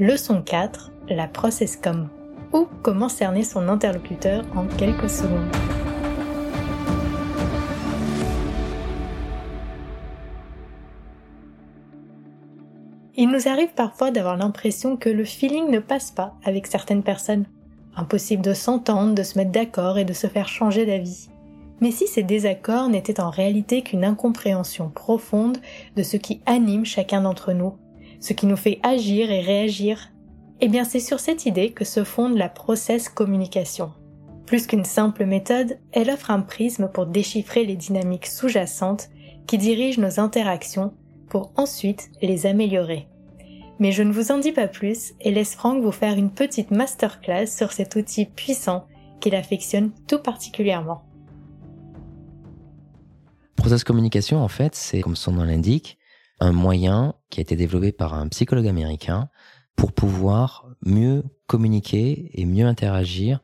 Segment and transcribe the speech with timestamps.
[0.00, 2.08] Leçon 4, la process com.
[2.54, 5.54] Ou comment cerner son interlocuteur en quelques secondes.
[13.14, 17.44] Il nous arrive parfois d'avoir l'impression que le feeling ne passe pas avec certaines personnes.
[17.94, 21.28] Impossible de s'entendre, de se mettre d'accord et de se faire changer d'avis.
[21.82, 25.58] Mais si ces désaccords n'étaient en réalité qu'une incompréhension profonde
[25.94, 27.74] de ce qui anime chacun d'entre nous,
[28.20, 30.10] ce qui nous fait agir et réagir,
[30.60, 33.92] eh bien c'est sur cette idée que se fonde la process communication.
[34.46, 39.08] Plus qu'une simple méthode, elle offre un prisme pour déchiffrer les dynamiques sous-jacentes
[39.46, 40.92] qui dirigent nos interactions
[41.28, 43.08] pour ensuite les améliorer.
[43.78, 46.70] Mais je ne vous en dis pas plus et laisse Franck vous faire une petite
[46.70, 48.86] masterclass sur cet outil puissant
[49.20, 51.02] qu'il affectionne tout particulièrement.
[53.56, 55.98] Process communication, en fait, c'est, comme son nom l'indique,
[56.40, 59.28] un moyen qui a été développé par un psychologue américain
[59.76, 63.40] pour pouvoir mieux communiquer et mieux interagir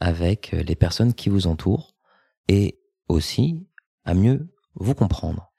[0.00, 1.96] avec les personnes qui vous entourent
[2.48, 3.66] et aussi
[4.04, 5.52] à mieux vous comprendre.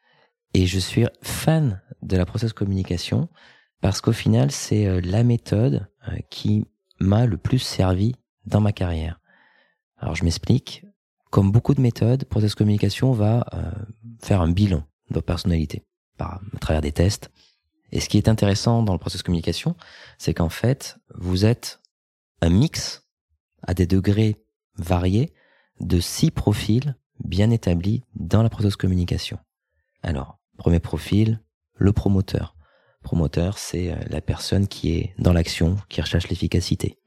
[0.54, 3.30] Et je suis fan de la process communication
[3.82, 6.66] parce qu'au final, c'est euh, la méthode euh, qui
[7.00, 9.20] m'a le plus servi dans ma carrière.
[9.98, 10.86] Alors je m'explique.
[11.32, 13.72] Comme beaucoup de méthodes, process communication va euh,
[14.22, 15.84] faire un bilan de personnalité
[16.18, 17.32] par, à travers des tests.
[17.92, 19.76] Et ce qui est intéressant dans le process communication,
[20.18, 21.80] c'est qu'en fait, vous êtes
[22.42, 23.06] un mix
[23.62, 24.44] à des degrés
[24.78, 25.34] variés
[25.80, 29.38] de six profils bien établis dans la process communication.
[30.02, 31.40] Alors, premier profil,
[31.76, 32.56] le promoteur.
[33.02, 37.00] Promoteur, c'est euh, la personne qui est dans l'action, qui recherche l'efficacité.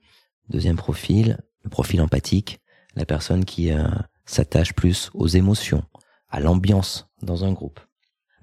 [0.49, 2.61] Deuxième profil, le profil empathique,
[2.95, 3.89] la personne qui euh,
[4.25, 5.85] s'attache plus aux émotions,
[6.29, 7.81] à l'ambiance dans un groupe.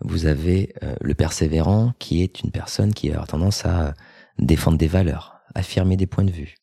[0.04, 3.94] Vous avez euh, le persévérant qui est une personne qui a tendance à
[4.38, 6.56] défendre des valeurs, affirmer des points de vue.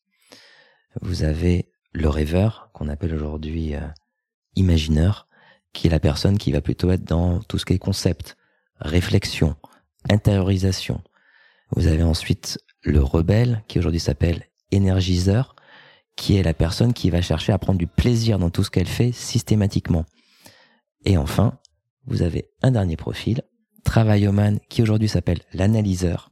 [1.01, 3.75] Vous avez le rêveur qu'on appelle aujourd'hui
[4.55, 5.27] imagineur,
[5.73, 8.37] qui est la personne qui va plutôt être dans tout ce qui est concept,
[8.79, 9.55] réflexion,
[10.09, 11.01] intériorisation.
[11.75, 15.55] Vous avez ensuite le rebelle qui aujourd'hui s'appelle énergiseur,
[16.15, 18.87] qui est la personne qui va chercher à prendre du plaisir dans tout ce qu'elle
[18.87, 20.05] fait systématiquement.
[21.05, 21.57] Et enfin,
[22.05, 23.41] vous avez un dernier profil,
[23.83, 26.31] travailloman, qui aujourd'hui s'appelle l'analyseur,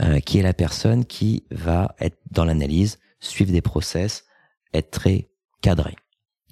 [0.00, 4.24] euh, qui est la personne qui va être dans l'analyse, suivre des process,
[4.72, 5.96] être très cadré.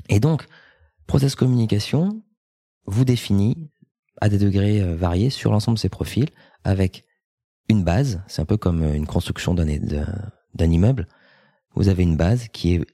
[0.08, 0.46] Et donc,
[1.06, 2.22] process communication
[2.86, 3.70] vous définit
[4.20, 6.28] à des degrés euh, variés sur l'ensemble de ces profils
[6.64, 7.04] avec
[7.68, 11.08] une base, c'est un peu comme euh, une construction d'un immeuble.
[11.74, 12.86] Vous avez une base qui est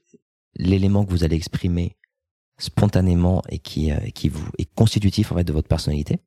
[0.55, 1.97] l'élément que vous allez exprimer
[2.57, 6.19] spontanément et qui, euh, qui vous est constitutif en fait de votre personnalité.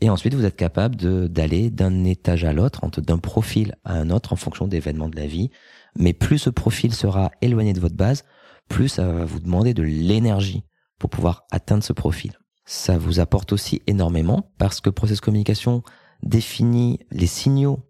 [0.00, 0.96] Et ensuite, vous êtes capable
[1.28, 5.28] d'aller d'un étage à l'autre, d'un profil à un autre en fonction d'événements de la
[5.28, 5.50] vie.
[5.96, 8.24] Mais plus ce profil sera éloigné de votre base,
[8.68, 10.64] plus ça va vous demander de l'énergie
[10.98, 12.32] pour pouvoir atteindre ce profil.
[12.64, 15.84] Ça vous apporte aussi énormément parce que Process Communication
[16.22, 17.88] définit les signaux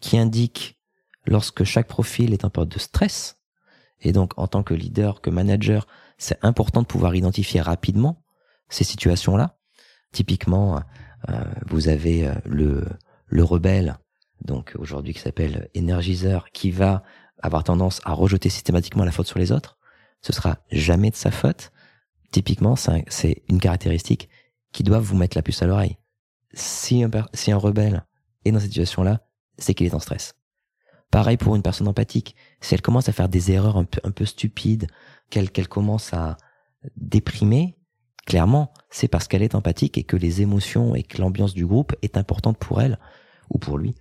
[0.00, 0.78] qui indiquent
[1.26, 3.38] lorsque chaque profil est en période de stress.
[4.02, 5.86] Et donc, en tant que leader, que manager,
[6.18, 8.22] c'est important de pouvoir identifier rapidement
[8.68, 9.56] ces situations-là.
[10.12, 10.80] Typiquement,
[11.28, 12.86] euh, vous avez euh, le,
[13.26, 13.98] le rebelle,
[14.44, 17.02] donc aujourd'hui qui s'appelle énergiseur, qui va
[17.42, 19.78] avoir tendance à rejeter systématiquement la faute sur les autres.
[20.22, 21.72] Ce sera jamais de sa faute
[22.34, 24.28] typiquement, c'est une caractéristique
[24.72, 25.98] qui doit vous mettre la puce à l'oreille.
[26.52, 28.04] Si un, si un rebelle
[28.44, 29.20] est dans cette situation-là,
[29.56, 30.34] c'est qu'il est en stress.
[31.14, 32.34] Pareil pour une personne empathique.
[32.60, 34.88] Si elle commence à faire des erreurs un peu, un peu stupides,
[35.30, 36.38] qu'elle commence à
[36.96, 37.76] déprimer,
[38.26, 41.94] clairement, c'est parce qu'elle est empathique et que les émotions et que l'ambiance du groupe
[42.02, 42.98] est importante pour elle
[43.48, 43.94] ou pour lui,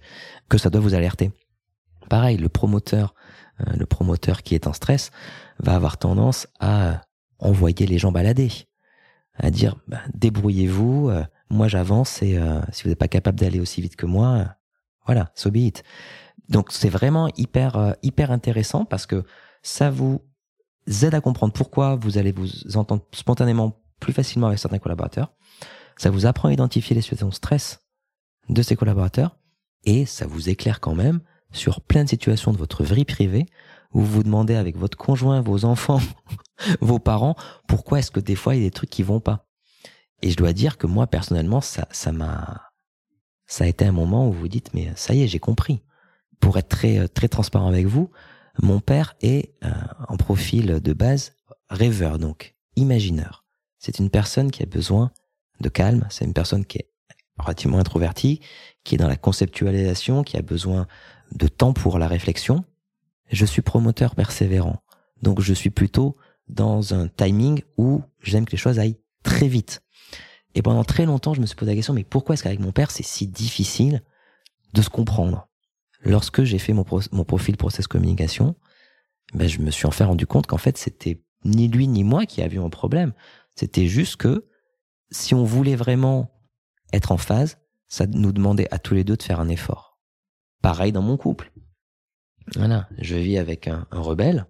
[0.49, 1.31] que ça doit vous alerter.
[2.09, 3.13] Pareil, le promoteur,
[3.59, 5.11] euh, le promoteur qui est en stress
[5.59, 7.01] va avoir tendance à
[7.37, 8.49] envoyer les gens balader,
[9.35, 13.59] à dire bah, débrouillez-vous, euh, moi j'avance et euh, si vous n'êtes pas capable d'aller
[13.59, 14.55] aussi vite que moi,
[15.05, 15.83] voilà, so be it.
[16.49, 19.23] Donc c'est vraiment hyper hyper intéressant parce que
[19.61, 20.21] ça vous
[20.87, 25.31] aide à comprendre pourquoi vous allez vous entendre spontanément plus facilement avec certains collaborateurs.
[25.97, 27.79] Ça vous apprend à identifier les situations de stress
[28.49, 29.37] de ces collaborateurs
[29.85, 33.45] et ça vous éclaire quand même sur plein de situations de votre vie privée
[33.93, 36.01] où vous vous demandez avec votre conjoint, vos enfants,
[36.81, 37.35] vos parents,
[37.67, 39.47] pourquoi est-ce que des fois il y a des trucs qui vont pas?
[40.21, 42.71] Et je dois dire que moi personnellement, ça, ça m'a,
[43.45, 45.83] ça a été un moment où vous dites mais ça y est, j'ai compris.
[46.43, 48.11] Pour être très très transparent avec vous,
[48.61, 49.71] mon père est euh,
[50.09, 51.37] en profil de base
[51.69, 53.45] rêveur, donc imagineur.
[53.79, 55.11] C'est une personne qui a besoin
[55.61, 56.05] de calme.
[56.09, 56.89] C'est une personne qui est
[57.37, 58.41] relativement introvertie,
[58.83, 60.85] qui est dans la conceptualisation, qui a besoin
[61.31, 62.65] de temps pour la réflexion,
[63.31, 64.83] je suis promoteur persévérant.
[65.21, 66.17] Donc je suis plutôt
[66.49, 69.81] dans un timing où j'aime que les choses aillent très vite.
[70.55, 72.73] Et pendant très longtemps, je me suis posé la question, mais pourquoi est-ce qu'avec mon
[72.73, 74.03] père, c'est si difficile
[74.73, 75.47] de se comprendre?
[76.03, 78.55] Lorsque j'ai fait mon, mon profil process communication,
[79.33, 82.25] ben, je me suis en fait rendu compte qu'en fait, c'était ni lui ni moi
[82.25, 83.13] qui avions un problème.
[83.55, 84.47] C'était juste que
[85.11, 86.31] si on voulait vraiment
[86.91, 87.57] être en phase,
[87.87, 89.99] ça nous demandait à tous les deux de faire un effort.
[90.61, 91.51] Pareil dans mon couple.
[92.55, 94.47] Voilà, je vis avec un, un rebelle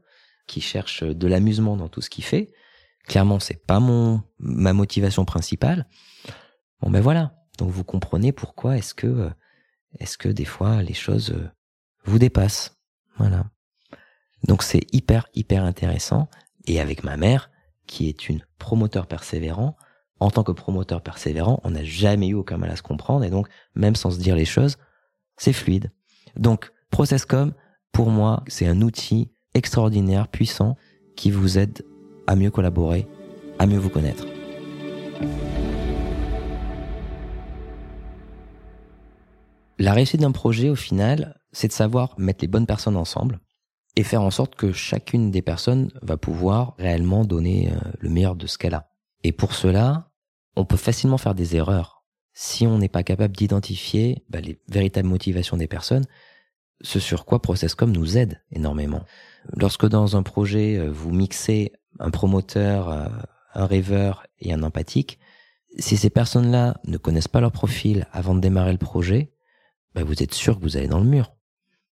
[0.48, 2.54] qui cherche de l'amusement dans tout ce qu'il fait.
[3.06, 5.88] Clairement, c'est pas mon ma motivation principale.
[6.82, 7.36] Bon ben voilà.
[7.58, 9.30] Donc vous comprenez pourquoi est-ce que
[10.00, 11.50] est-ce que des fois les choses euh,
[12.06, 12.78] vous dépassent?
[13.18, 13.46] Voilà.
[14.48, 16.28] Donc c'est hyper hyper intéressant
[16.66, 17.50] et avec ma mère
[17.88, 19.76] qui est une promoteur persévérant,
[20.20, 23.30] en tant que promoteur persévérant, on n'a jamais eu aucun mal à se comprendre et
[23.30, 24.78] donc même sans se dire les choses,
[25.38, 25.92] c'est fluide.
[26.36, 27.54] Donc Processcom
[27.92, 30.76] pour moi, c'est un outil extraordinaire, puissant
[31.16, 31.84] qui vous aide
[32.28, 33.08] à mieux collaborer,
[33.60, 34.26] à mieux vous connaître.
[39.84, 43.42] La réussite d'un projet, au final, c'est de savoir mettre les bonnes personnes ensemble
[43.98, 48.38] et faire en sorte que chacune des personnes va pouvoir réellement donner euh, le meilleur
[48.38, 48.90] de ce qu'elle a.
[49.26, 50.10] Et pour cela,
[50.56, 55.10] on peut facilement faire des erreurs si on n'est pas capable d'identifier bah, les véritables
[55.10, 56.06] motivations des personnes,
[56.80, 59.04] ce sur quoi Processcom nous aide énormément.
[59.58, 63.10] Lorsque dans un projet, euh, vous mixez un promoteur, euh,
[63.54, 65.20] un rêveur et un empathique,
[65.78, 69.33] si ces personnes-là ne connaissent pas leur profil avant de démarrer le projet,
[69.96, 71.34] bah, vous êtes sûr que vous allez dans le mur.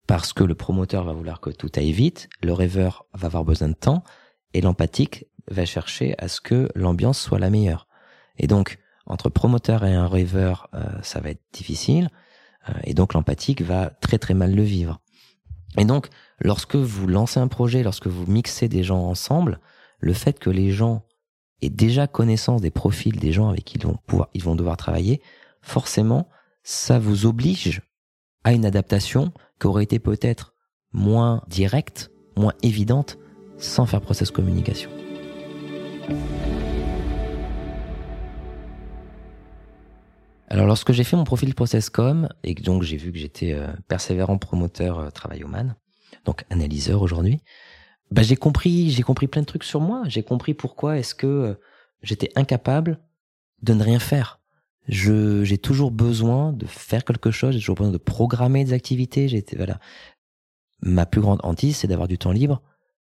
[0.07, 3.67] Parce que le promoteur va vouloir que tout aille vite, le rêveur va avoir besoin
[3.67, 4.03] de temps,
[4.53, 7.87] et l'empathique va chercher à ce que l'ambiance soit la meilleure.
[8.37, 12.09] Et donc, entre promoteur et un rêveur, euh, ça va être difficile,
[12.69, 15.01] euh, et donc l'empathique va très très mal le vivre.
[15.77, 16.07] Et donc,
[16.39, 19.59] lorsque vous lancez un projet, lorsque vous mixez des gens ensemble,
[19.99, 21.05] le fait que les gens
[21.61, 24.77] aient déjà connaissance des profils des gens avec qui ils vont pouvoir, ils vont devoir
[24.77, 25.21] travailler,
[25.61, 26.29] forcément,
[26.63, 27.81] ça vous oblige
[28.47, 30.53] à une adaptation qui aurait été peut-être
[30.93, 33.17] moins directe, moins évidente,
[33.57, 34.89] sans faire process communication.
[40.47, 43.67] Alors lorsque j'ai fait mon profil ProcessCom et que donc j'ai vu que j'étais euh,
[43.89, 45.75] persévérant promoteur euh, travailloman,
[46.23, 47.41] donc analyseur aujourd'hui,
[48.11, 50.03] bah j'ai compris, j'ai compris plein de trucs sur moi.
[50.05, 51.53] J'ai compris pourquoi est-ce que euh,
[52.01, 53.01] j'étais incapable
[53.61, 54.39] de ne rien faire.
[54.87, 59.27] Je j'ai toujours besoin de faire quelque chose, j'ai toujours besoin de programmer des activités.
[59.27, 59.79] J'étais voilà.
[60.81, 62.61] Ma plus grande hantise, c'est d'avoir du temps libre,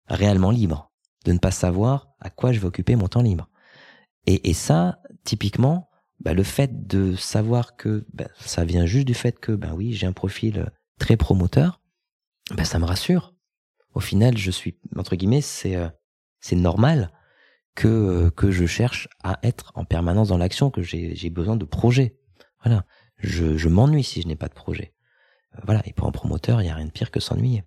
[0.07, 0.91] réellement libre,
[1.25, 3.49] de ne pas savoir à quoi je vais occuper mon temps libre.
[4.27, 5.89] Et, et ça, typiquement,
[6.19, 9.93] bah, le fait de savoir que bah, ça vient juste du fait que ben oui
[9.93, 11.81] j'ai un profil très promoteur,
[12.55, 13.33] bah, ça me rassure.
[13.93, 15.89] Au final, je suis entre guillemets c'est euh,
[16.39, 17.11] c'est normal
[17.75, 21.65] que euh, que je cherche à être en permanence dans l'action, que j'ai besoin de
[21.65, 22.17] projets.
[22.63, 22.85] Voilà,
[23.17, 24.93] je je m'ennuie si je n'ai pas de projet.
[25.63, 27.63] Voilà, et pour un promoteur, il y a rien de pire que s'ennuyer.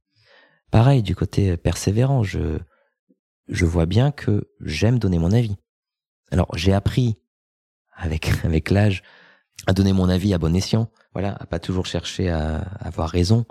[0.70, 2.58] Pareil du côté persévérant, je
[3.48, 5.56] je vois bien que j'aime donner mon avis.
[6.32, 7.18] Alors j'ai appris
[7.94, 9.02] avec avec l'âge
[9.66, 13.46] à donner mon avis à bon escient, voilà, à pas toujours chercher à, avoir raison.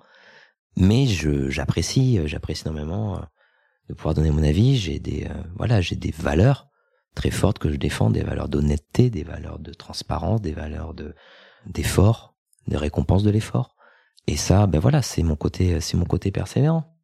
[0.77, 3.21] Mais je j'apprécie, j'apprécie énormément euh,
[3.89, 4.77] de pouvoir donner mon avis.
[4.77, 6.69] J'ai des euh, voilà, j'ai des valeurs
[7.13, 11.15] très fortes que je défends, des valeurs d'honnêteté, des valeurs de transparence, des valeurs de
[11.65, 12.35] d'effort,
[12.67, 13.75] de récompense de l'effort.
[14.27, 16.95] Et ça, ben voilà, c'est mon côté, c'est mon côté persévérant.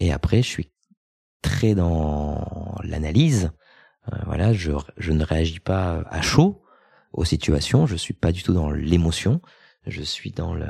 [0.00, 0.72] Et après, je suis
[1.40, 3.52] très dans l'analyse
[4.10, 6.62] euh, voilà, je, je ne réagis pas à chaud
[7.12, 9.40] aux situations, je suis pas du tout dans l'émotion,
[9.86, 10.66] je suis dans le,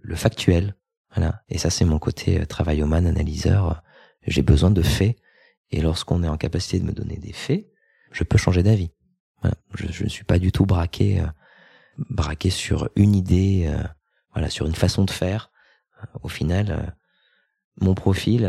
[0.00, 0.76] le factuel.
[1.14, 1.42] Voilà.
[1.48, 3.82] Et ça, c'est mon côté euh, travailloman, analyseur.
[4.26, 5.16] J'ai besoin de faits.
[5.70, 7.66] Et lorsqu'on est en capacité de me donner des faits,
[8.10, 8.90] je peux changer d'avis.
[9.42, 9.56] Voilà.
[9.74, 11.26] Je, ne suis pas du tout braqué, euh,
[12.10, 13.72] braqué sur une idée,
[14.32, 15.52] voilà, sur une façon de faire.
[16.22, 16.96] Au final,
[17.80, 18.42] mon profil,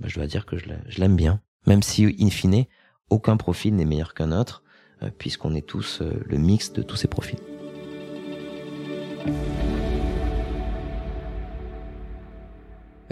[0.00, 1.42] bah, je dois dire que je l'aime bien.
[1.66, 2.64] Même si, in fine,
[3.10, 4.62] aucun profil n'est meilleur qu'un autre,
[5.02, 7.38] euh, puisqu'on est tous euh, le mix de tous ces profils.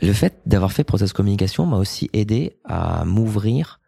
[0.07, 3.81] Le fait d'avoir fait process communication m'a aussi aidé à m'ouvrir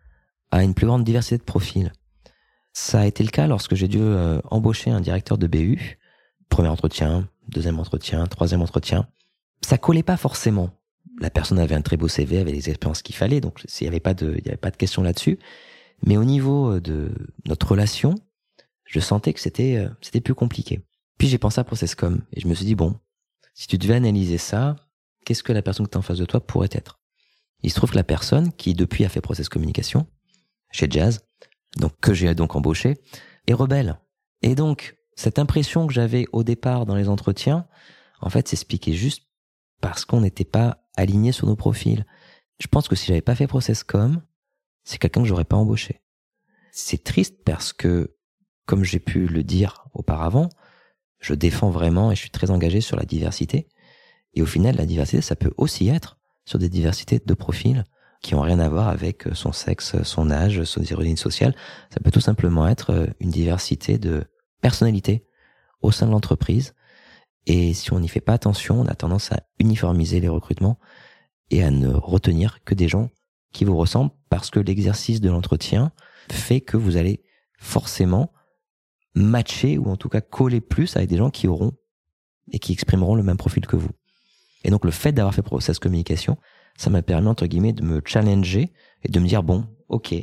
[0.51, 1.93] à une plus grande diversité de profils.
[2.73, 5.97] Ça a été le cas lorsque j'ai dû euh, embaucher un directeur de BU.
[6.49, 9.07] Premier entretien, deuxième entretien, troisième entretien.
[9.65, 10.71] Ça collait pas forcément.
[11.21, 13.87] La personne avait un très beau CV, avait les expériences qu'il fallait, donc il n'y
[13.87, 15.39] avait pas de, il avait pas de question là-dessus.
[16.05, 17.13] Mais au niveau euh, de
[17.47, 18.17] notre relation,
[18.87, 20.81] je sentais que c'était euh, c'était plus compliqué.
[21.17, 22.97] Puis j'ai pensé à Processcom et je me suis dit bon,
[23.55, 24.75] si tu devais analyser ça,
[25.25, 27.01] qu'est-ce que la personne que tu as en face de toi pourrait être?
[27.63, 30.07] Il se trouve que la personne qui depuis a fait process communication
[30.71, 31.21] chez Jazz,
[31.77, 33.01] donc que j'ai donc embauché,
[33.47, 34.01] est rebelle.
[34.43, 37.67] Et donc cette impression que j'avais au départ dans les entretiens,
[38.21, 39.25] en fait, s'expliquait juste
[39.81, 42.07] parce qu'on n'était pas aligné sur nos profils.
[42.61, 44.23] Je pense que si j'avais pas fait process com,
[44.85, 46.03] c'est quelqu'un que j'aurais pas embauché.
[46.71, 48.17] C'est triste parce que,
[48.65, 50.51] comme j'ai pu le dire auparavant,
[51.19, 53.69] je défends vraiment et je suis très engagé sur la diversité.
[54.35, 57.85] Et au final, la diversité, ça peut aussi être sur des diversités de profils
[58.23, 61.55] qui ont rien à voir avec son sexe, son âge, son origine sociale.
[61.91, 64.25] Ça peut tout simplement être une diversité de
[64.61, 65.25] personnalités
[65.83, 66.75] au sein de l'entreprise.
[67.47, 70.79] Et si on n'y fait pas attention, on a tendance à uniformiser les recrutements
[71.51, 73.11] et à ne retenir que des gens
[73.53, 75.93] qui vous ressemblent parce que l'exercice de l'entretien
[76.31, 77.23] fait que vous allez
[77.59, 78.33] forcément
[79.15, 81.73] matcher ou en tout cas coller plus avec des gens qui auront
[82.53, 83.91] et qui exprimeront le même profil que vous.
[84.65, 86.37] Et donc le fait d'avoir fait process communication,
[86.77, 88.73] ça m'a permis entre guillemets de me challenger
[89.05, 90.15] et de me dire bon, ok,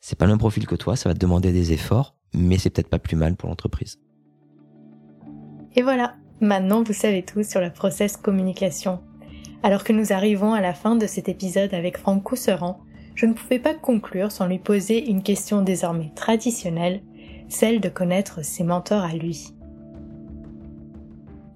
[0.00, 2.70] c'est pas le même profil que toi, ça va te demander des efforts, mais c'est
[2.70, 3.98] peut-être pas plus mal pour l'entreprise.
[5.76, 9.00] Et voilà, maintenant vous savez tout sur la process communication.
[9.62, 12.80] Alors que nous arrivons à la fin de cet épisode avec Franck Cousseran,
[13.14, 17.02] je ne pouvais pas conclure sans lui poser une question désormais traditionnelle,
[17.48, 19.54] celle de connaître ses mentors à lui.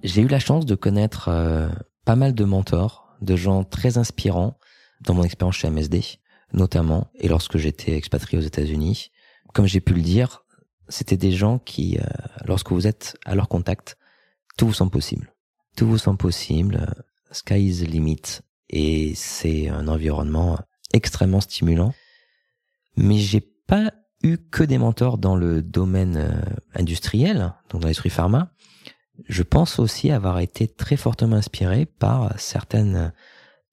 [0.02, 1.68] J'ai eu la chance de connaître euh,
[2.08, 4.58] pas mal de mentors, de gens très inspirants
[5.02, 6.02] dans mon expérience chez MSD,
[6.54, 9.10] notamment, et lorsque j'étais expatrié aux États-Unis.
[9.52, 10.42] Comme j'ai pu le dire,
[10.88, 12.04] c'était des gens qui, euh,
[12.46, 13.98] lorsque vous êtes à leur contact,
[14.56, 15.34] tout vous semble possible.
[15.76, 16.94] Tout vous semble possible.
[17.30, 20.58] Sky is the limit et c'est un environnement
[20.94, 21.92] extrêmement stimulant.
[22.96, 26.40] Mais j'ai pas eu que des mentors dans le domaine euh,
[26.74, 28.50] industriel, donc dans l'industrie pharma.
[29.26, 33.12] Je pense aussi avoir été très fortement inspiré par certaines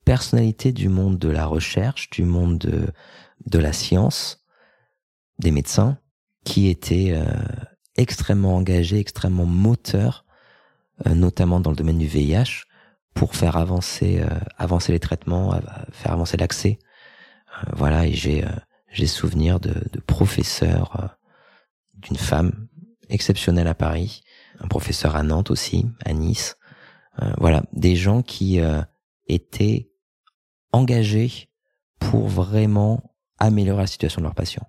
[0.05, 2.87] personnalités du monde de la recherche, du monde de,
[3.45, 4.45] de la science,
[5.39, 5.97] des médecins,
[6.43, 7.25] qui étaient euh,
[7.95, 10.25] extrêmement engagés, extrêmement moteurs,
[11.05, 12.65] euh, notamment dans le domaine du VIH,
[13.13, 15.59] pour faire avancer euh, avancer les traitements,
[15.91, 16.79] faire avancer l'accès.
[17.57, 18.49] Euh, voilà, et j'ai euh,
[18.91, 21.17] j'ai souvenir de, de professeurs
[21.95, 22.67] d'une femme
[23.09, 24.21] exceptionnelle à Paris,
[24.59, 26.57] un professeur à Nantes aussi, à Nice.
[27.38, 28.59] voilà, des gens qui
[29.27, 29.89] étaient
[30.71, 31.50] engagés
[32.00, 34.67] pour vraiment améliorer la situation de leurs patients,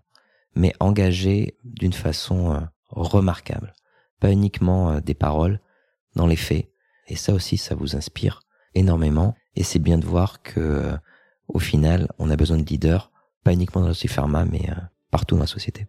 [0.55, 3.75] mais engagés d'une façon remarquable.
[4.21, 5.61] Pas uniquement des paroles,
[6.15, 6.71] dans les faits,
[7.07, 8.41] et ça aussi, ça vous inspire
[8.75, 9.35] énormément.
[9.55, 10.97] Et c'est bien de voir que, euh,
[11.49, 13.13] au final, on a besoin de leaders,
[13.45, 14.75] pas uniquement dans l'industrie pharma, mais euh,
[15.11, 15.87] partout dans la société.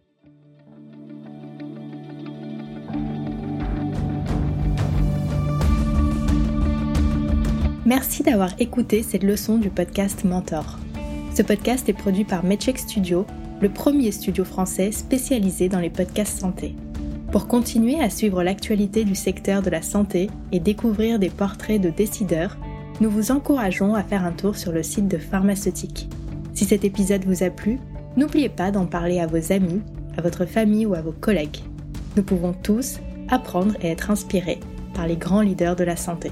[7.88, 10.78] Merci d'avoir écouté cette leçon du podcast Mentor.
[11.34, 13.24] Ce podcast est produit par Medcheck Studio,
[13.62, 16.76] le premier studio français spécialisé dans les podcasts santé.
[17.32, 21.88] Pour continuer à suivre l'actualité du secteur de la santé et découvrir des portraits de
[21.88, 22.58] décideurs,
[23.00, 26.10] nous vous encourageons à faire un tour sur le site de Pharmaceutique.
[26.52, 27.78] Si cet épisode vous a plu,
[28.18, 29.80] n'oubliez pas d'en parler à vos amis,
[30.18, 31.64] à votre famille ou à vos collègues.
[32.18, 32.98] Nous pouvons tous
[33.30, 34.60] apprendre et être inspirés
[34.92, 36.30] par les grands leaders de la santé.